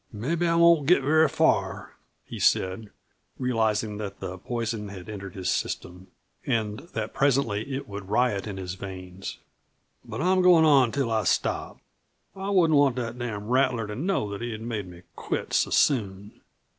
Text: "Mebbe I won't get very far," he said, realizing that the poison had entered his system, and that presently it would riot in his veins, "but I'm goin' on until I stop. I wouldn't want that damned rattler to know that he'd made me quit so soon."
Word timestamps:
"Mebbe 0.11 0.41
I 0.41 0.55
won't 0.55 0.87
get 0.87 1.03
very 1.03 1.29
far," 1.29 1.93
he 2.25 2.39
said, 2.39 2.89
realizing 3.37 3.97
that 3.97 4.19
the 4.19 4.39
poison 4.39 4.87
had 4.87 5.07
entered 5.07 5.35
his 5.35 5.47
system, 5.47 6.07
and 6.43 6.79
that 6.95 7.13
presently 7.13 7.71
it 7.75 7.87
would 7.87 8.09
riot 8.09 8.47
in 8.47 8.57
his 8.57 8.73
veins, 8.73 9.37
"but 10.03 10.19
I'm 10.19 10.41
goin' 10.41 10.65
on 10.65 10.85
until 10.85 11.11
I 11.11 11.25
stop. 11.25 11.77
I 12.35 12.49
wouldn't 12.49 12.79
want 12.79 12.95
that 12.95 13.19
damned 13.19 13.51
rattler 13.51 13.85
to 13.85 13.95
know 13.95 14.27
that 14.31 14.41
he'd 14.41 14.63
made 14.63 14.87
me 14.87 15.03
quit 15.15 15.53
so 15.53 15.69
soon." 15.69 16.41